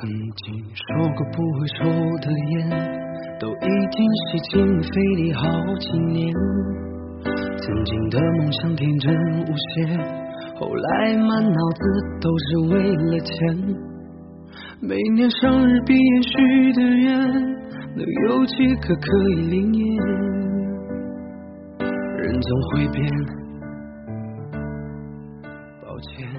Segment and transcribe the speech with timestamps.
[0.00, 0.82] 曾经说
[1.16, 1.82] 过不会抽
[2.20, 2.70] 的烟，
[3.40, 5.42] 都已经吸进肺里好
[5.80, 6.32] 几年。
[7.24, 9.42] 曾经的梦想天真无
[9.74, 9.98] 邪，
[10.54, 11.82] 后来满脑子
[12.20, 13.34] 都是为了钱。
[14.80, 17.18] 每年生日毕业许的愿，
[17.96, 19.84] 能有几个可以灵验？
[22.18, 23.02] 人总会变，
[25.82, 26.30] 抱歉。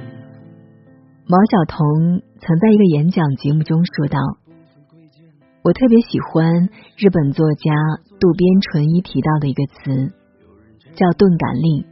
[1.28, 1.78] 毛晓彤
[2.42, 4.18] 曾在一个演讲节目中说道
[5.62, 7.72] ：“我特别喜欢日本作家
[8.20, 10.14] 渡边淳一提到的一个词，
[10.96, 11.86] 叫钝感力。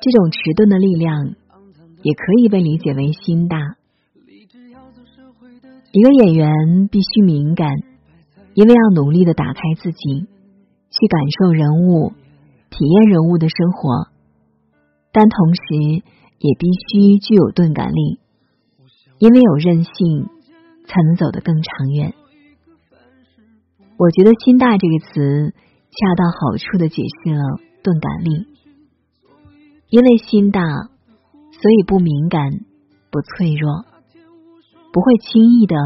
[0.00, 1.34] 这种迟钝的力量，
[2.02, 3.58] 也可以被理解为心大。
[5.92, 7.70] 一个演员必须敏感，
[8.54, 10.26] 因为要努力的打开自己，
[10.90, 12.12] 去感受人物、
[12.68, 14.08] 体验人物的生活，
[15.12, 16.02] 但同时。”
[16.40, 18.20] 也必须具有钝感力，
[19.18, 20.28] 因为有韧性，
[20.86, 22.14] 才能走得更长远。
[23.96, 25.54] 我觉得“心大”这个词
[25.90, 27.42] 恰到好处的解释了
[27.82, 28.46] 钝感力。
[29.90, 32.50] 因为心大，所以不敏感、
[33.10, 33.84] 不脆弱，
[34.92, 35.76] 不会轻易的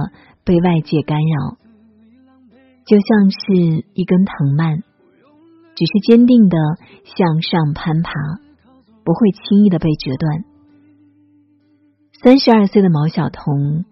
[0.45, 1.57] 被外界干扰，
[2.85, 4.83] 就像是一根藤蔓，
[5.75, 6.59] 只是坚定的
[7.05, 8.13] 向上攀爬。
[9.05, 10.45] 不会轻易的被折断。
[12.23, 13.85] 三十二岁的毛晓彤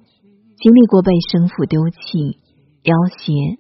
[0.57, 2.39] 经历过被生父丢弃、
[2.85, 3.59] 要挟，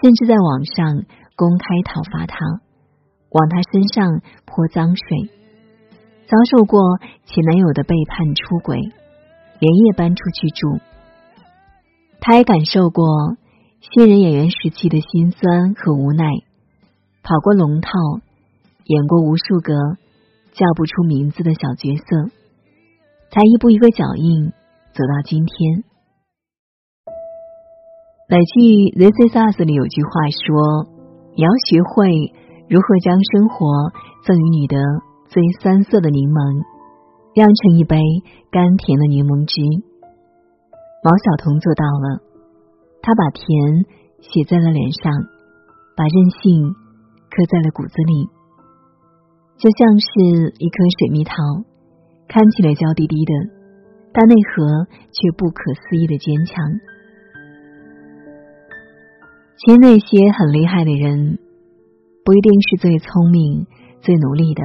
[0.00, 1.02] 甚至在网上
[1.34, 2.38] 公开讨伐他，
[3.30, 5.30] 往他身上泼脏水，
[6.28, 6.78] 遭受过
[7.24, 8.78] 前男友的背叛、出轨，
[9.58, 10.78] 连夜搬出去住。
[12.20, 13.36] 他也感受过
[13.80, 16.30] 新人演员时期的辛酸和无奈，
[17.24, 17.90] 跑过龙套，
[18.84, 19.74] 演过无数个。
[20.54, 22.30] 叫不出名字的小角色，
[23.32, 24.52] 才一步一个脚印
[24.92, 25.84] 走到今天。
[28.28, 28.60] 美剧
[28.92, 30.92] 《This Is Us》里有句话说
[31.32, 32.12] ：“你要学会
[32.68, 33.88] 如何将生活
[34.28, 34.76] 赠予你的
[35.32, 36.60] 最酸涩的柠檬，
[37.32, 37.96] 酿成一杯
[38.52, 39.64] 甘甜的柠檬汁。”
[41.00, 42.20] 毛晓彤做到了，
[43.00, 43.48] 他把甜
[44.20, 45.08] 写在了脸上，
[45.96, 46.68] 把任性
[47.32, 48.28] 刻在了骨子里。
[49.56, 51.32] 就像是一颗水蜜桃，
[52.28, 53.32] 看起来娇滴滴的，
[54.12, 56.56] 但内核却不可思议的坚强。
[59.58, 61.38] 其实那些很厉害的人，
[62.24, 63.66] 不一定是最聪明、
[64.00, 64.62] 最努力的，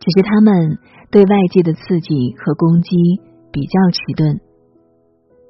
[0.00, 0.78] 只是他们
[1.10, 2.96] 对外界的刺激和攻击
[3.52, 4.40] 比较迟钝，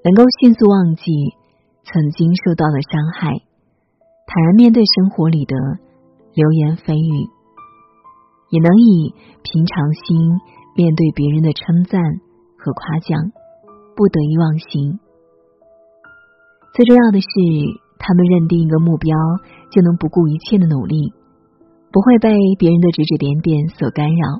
[0.04, 1.04] 能够迅速忘记
[1.84, 3.30] 曾经受到的伤害，
[4.26, 5.56] 坦然面对生活里的
[6.34, 7.28] 流言蜚语。
[8.50, 9.12] 也能以
[9.42, 10.40] 平常心
[10.78, 11.98] 面对别人的称赞
[12.54, 13.18] 和夸奖，
[13.96, 15.00] 不得意忘形。
[16.72, 17.26] 最重要的是，
[17.98, 19.10] 他们认定一个目标
[19.72, 21.12] 就能不顾一切的努力，
[21.90, 22.30] 不会被
[22.60, 24.38] 别人的指指点点所干扰。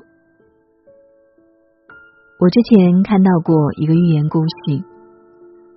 [2.39, 4.79] 我之前看到过一个寓言故事，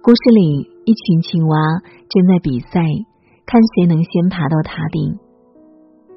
[0.00, 1.58] 故事里一群青蛙
[2.08, 2.78] 正在比赛，
[3.46, 5.18] 看谁能先爬到塔顶。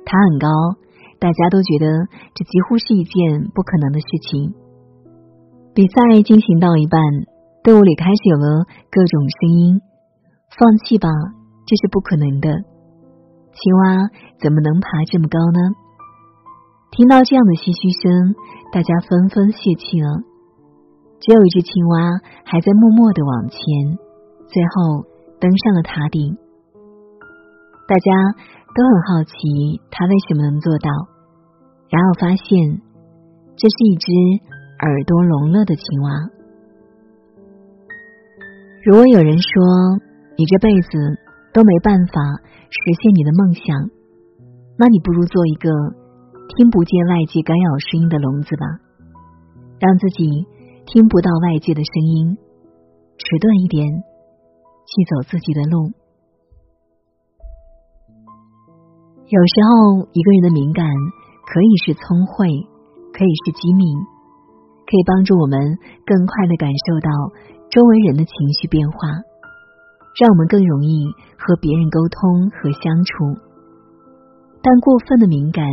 [0.05, 0.47] 塔很高。
[1.25, 2.05] 大家都觉得
[2.35, 4.53] 这几乎是一件不可能的事情。
[5.73, 7.01] 比赛进行到一半，
[7.63, 9.81] 队伍里开始有了各种声音
[10.53, 11.09] ：“放弃吧，
[11.65, 12.61] 这是不可能的。
[13.57, 14.05] 青蛙
[14.37, 15.73] 怎么能爬这么高呢？”
[16.93, 18.35] 听到这样的唏嘘声，
[18.71, 20.21] 大家纷纷泄气了。
[21.25, 23.57] 只有一只青蛙还在默默的往前，
[24.45, 25.09] 最后
[25.41, 26.37] 登上了塔顶。
[27.89, 28.13] 大家。
[28.75, 30.91] 都很好奇他为什么能做到，
[31.89, 32.81] 然后发现
[33.55, 34.11] 这是一只
[34.79, 36.09] 耳朵聋了的青蛙。
[38.83, 39.51] 如果有人说
[40.37, 40.89] 你这辈子
[41.53, 42.13] 都没办法
[42.69, 43.89] 实现你的梦想，
[44.77, 45.69] 那你不如做一个
[46.55, 48.65] 听不见外界干扰声音的聋子吧，
[49.79, 50.45] 让自己
[50.85, 52.37] 听不到外界的声音，
[53.17, 53.87] 迟钝一点，
[54.85, 55.93] 去走自己的路。
[59.25, 60.85] 有时候，一个人的敏感
[61.55, 62.67] 可以是聪慧，
[63.15, 63.87] 可以是机敏，
[64.83, 65.55] 可以帮助我们
[66.03, 67.09] 更快的感受到
[67.71, 69.07] 周围人的情绪变化，
[70.19, 71.07] 让我们更容易
[71.39, 73.39] 和别人沟通和相处。
[74.59, 75.63] 但过分的敏感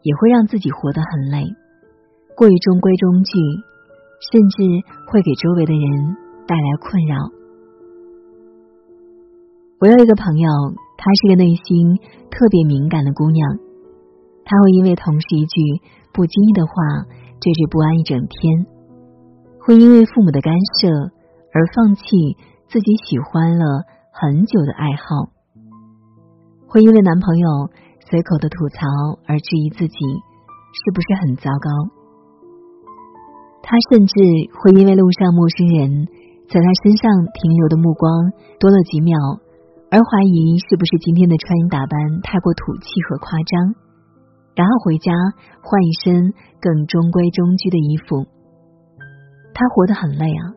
[0.00, 1.44] 也会让自己活得很累，
[2.34, 3.36] 过于中规中矩，
[4.32, 4.56] 甚至
[5.12, 6.16] 会给周围的人
[6.48, 7.28] 带来困扰。
[9.80, 10.48] 我有一个朋友。
[11.02, 11.96] 她是个内心
[12.30, 13.56] 特别敏感的姑娘，
[14.50, 15.62] 她会因为同事一句
[16.12, 16.74] 不经意的话
[17.38, 18.66] 惴惴不安一整天，
[19.62, 20.90] 会因为父母的干涉
[21.54, 22.02] 而放弃
[22.66, 25.30] 自己喜欢了很久的爱好，
[26.66, 27.70] 会因为男朋友
[28.10, 29.98] 随口的吐槽而质疑自己
[30.74, 31.70] 是不是很糟糕。
[33.62, 34.18] 他甚至
[34.58, 36.10] 会因为路上陌生人
[36.50, 37.06] 在他身上
[37.38, 39.14] 停留的目光多了几秒，
[39.94, 43.78] 而怀疑是不是今天的穿衣打扮太过土气和夸张，
[44.54, 45.12] 然后回家
[45.62, 48.26] 换一身更中规中矩的衣服。
[49.54, 50.54] 他活得很累啊，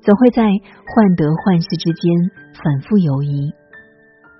[0.00, 2.12] 总会在患得患失之间
[2.54, 3.52] 反复游移，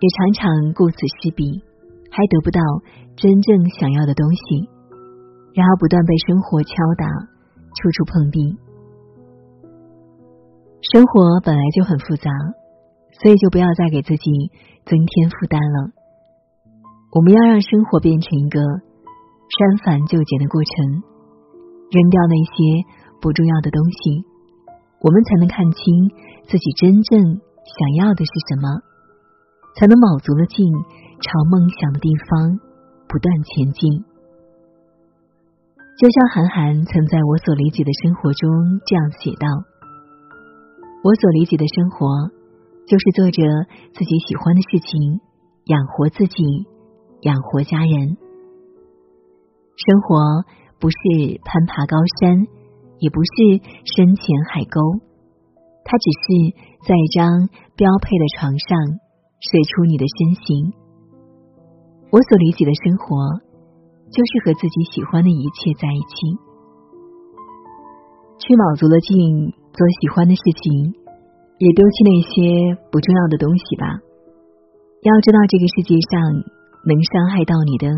[0.01, 1.63] 也常常顾此失彼，
[2.11, 2.61] 还得不到
[3.17, 4.69] 真正想要的东西，
[5.55, 7.07] 然后不断被生活敲打，
[7.75, 8.57] 处处碰壁。
[10.81, 12.31] 生活本来就很复杂，
[13.21, 14.53] 所以就不要再给自己
[14.87, 15.91] 增添负担了。
[17.11, 21.03] 我们要让生活变成一个删繁就简的过程，
[21.91, 22.99] 扔掉那些。
[23.21, 24.23] 不重要的东西，
[25.03, 25.83] 我们才能看清
[26.47, 28.79] 自己真正想要的是什么，
[29.75, 30.65] 才能卯足了劲
[31.19, 32.61] 朝梦想的地方
[33.09, 34.05] 不断前进。
[35.99, 39.51] 就像韩寒曾在我所理解的生活中这样写道
[41.03, 42.31] ：“我所理解的生活，
[42.87, 43.43] 就是做着
[43.99, 45.19] 自己喜欢的事情，
[45.65, 46.71] 养活自己，
[47.23, 48.17] 养活家人。
[49.76, 50.44] 生活
[50.79, 50.97] 不是
[51.44, 52.47] 攀爬高山。”
[52.99, 54.99] 也不是深潜海沟，
[55.87, 56.26] 它只是
[56.82, 57.47] 在一张
[57.79, 58.75] 标配的床上
[59.38, 60.75] 睡出你的身形。
[62.11, 63.38] 我所理解的生活，
[64.11, 66.43] 就是和自己喜欢的一切在一起，
[68.43, 70.91] 去卯足了劲做喜欢的事情，
[71.62, 73.94] 也丢弃那些不重要的东西吧。
[75.06, 76.19] 要知道，这个世界上
[76.85, 77.89] 能伤害到你的，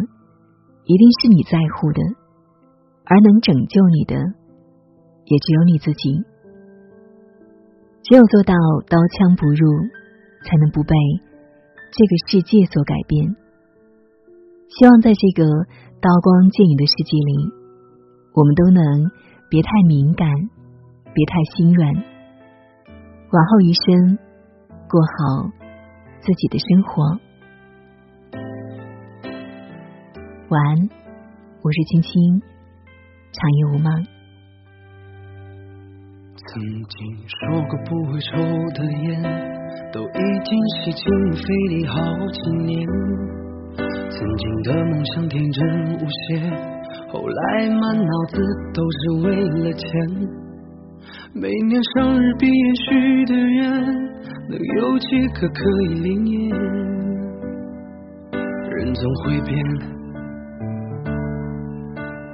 [0.85, 2.01] 一定是你在乎的，
[3.05, 4.17] 而能拯救你的。
[5.27, 6.25] 也只有你自己，
[8.03, 8.55] 只有做到
[8.89, 9.71] 刀枪不入，
[10.43, 10.97] 才能不被
[11.93, 13.37] 这个世界所改变。
[14.71, 15.47] 希望在这个
[16.01, 17.47] 刀光剑影的世界里，
[18.35, 18.83] 我们都能
[19.49, 20.27] 别太敏感，
[21.15, 21.95] 别太心软，
[23.31, 24.19] 往后余生
[24.89, 25.47] 过好
[26.23, 27.30] 自己的生活。
[30.51, 30.89] 晚安，
[31.63, 32.11] 我是青青，
[33.31, 34.05] 长夜无梦。
[36.35, 36.99] 曾经
[37.29, 38.35] 说过不会抽
[38.75, 39.23] 的烟，
[39.93, 41.95] 都已经吸进肺里好
[42.33, 42.85] 几年。
[43.77, 46.51] 曾经的梦想天真无邪，
[47.13, 48.43] 后来满脑子
[48.75, 48.99] 都是
[49.29, 49.87] 为了钱。
[51.33, 53.71] 每年生日毕业许的愿，
[54.49, 56.51] 能有几个可以灵验？
[58.33, 59.57] 人总会变，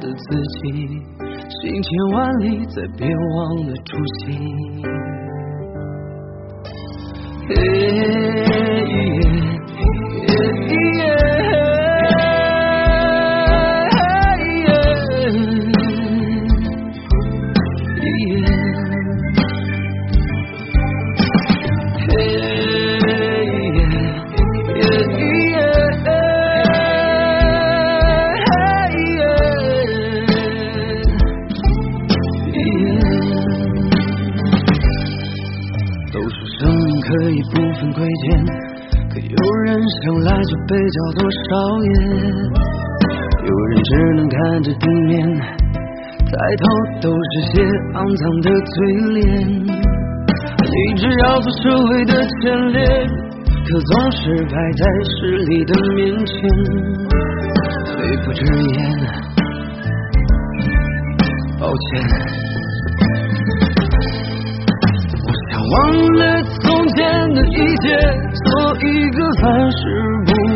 [0.00, 0.24] 的自
[0.62, 0.62] 己，
[1.48, 3.90] 行千万里，再别忘了初
[4.20, 4.24] 心。
[40.90, 41.50] 叫做少
[41.82, 41.88] 爷
[43.46, 46.64] 有人只能看着地面抬头
[47.00, 47.62] 都是些
[47.94, 48.76] 肮脏的嘴
[49.14, 49.24] 脸。
[50.66, 52.84] 一直要做社会的前列
[53.66, 56.34] 可总是排在势力的面前。
[57.96, 58.76] 肺不之言
[61.58, 61.86] 抱歉。
[65.24, 65.74] 我想忘
[66.16, 66.22] 了
[66.60, 66.96] 从前
[67.34, 67.84] 的一切
[68.44, 69.78] 做一个凡事
[70.26, 70.28] 不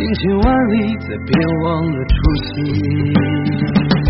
[0.00, 1.30] 行千万里，再别
[1.62, 2.14] 忘了初
[2.54, 4.09] 心。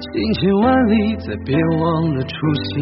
[0.00, 2.34] 行千万里，再别忘了初
[2.74, 2.76] 心。